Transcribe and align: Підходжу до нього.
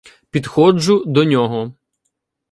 Підходжу 0.29 1.03
до 1.05 1.23
нього. 1.23 1.73